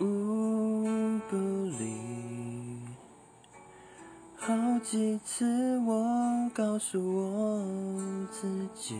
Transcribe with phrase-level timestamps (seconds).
[0.00, 1.36] 无不
[1.78, 2.00] 离。
[4.36, 8.96] 好几次我告诉我自己，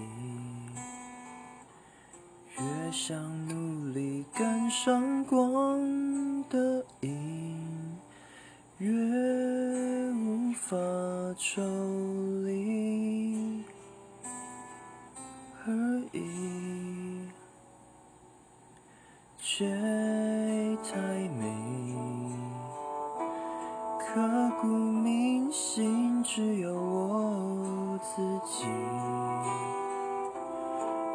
[2.58, 3.18] 越想
[3.48, 7.96] 努力赶上光的影，
[8.76, 8.92] 越
[10.12, 10.76] 无法
[11.38, 11.62] 抽
[12.44, 13.64] 离
[15.64, 15.72] 而
[16.12, 16.89] 已。
[19.52, 19.66] 却
[20.84, 20.96] 太
[21.36, 21.42] 美，
[23.98, 28.66] 刻骨铭心，只有我自己。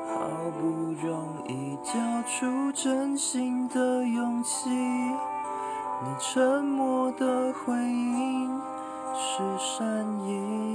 [0.10, 0.20] 好
[0.60, 0.68] 不
[1.08, 8.62] 容易交出真心的勇气，你沉默的回应
[9.16, 10.75] 是善意。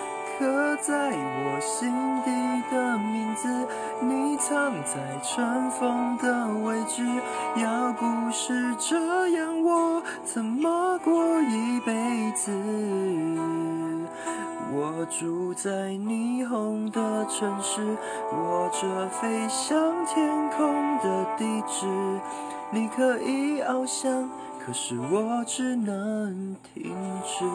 [0.41, 1.93] 刻在我心
[2.25, 2.31] 底
[2.71, 3.47] 的名字，
[3.99, 7.05] 你藏在尘封的位置。
[7.57, 11.93] 要不是这样，我怎么过一辈
[12.31, 12.51] 子？
[14.73, 17.95] 我住在霓虹的城市，
[18.33, 21.85] 握着飞向天空的地址。
[22.71, 24.27] 你可以翱翔，
[24.65, 26.95] 可是我只能停
[27.27, 27.45] 止。